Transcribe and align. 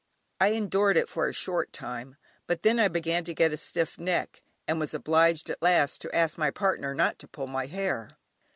I 0.39 0.47
endured 0.47 0.97
it 0.97 1.07
for 1.07 1.27
a 1.27 1.31
short 1.31 1.71
time; 1.71 2.15
but 2.47 2.63
then 2.63 2.79
I 2.79 2.87
began 2.87 3.23
to 3.25 3.35
get 3.35 3.53
a 3.53 3.55
stiff 3.57 3.99
neck, 3.99 4.41
and 4.67 4.79
was 4.79 4.95
obliged 4.95 5.47
at 5.51 5.61
last 5.61 6.01
to 6.01 6.15
ask 6.15 6.39
my 6.39 6.49
partner 6.49 6.95
not 6.95 7.19
to 7.19 7.27
pull 7.27 7.45
my 7.45 7.67
hair. 7.67 8.09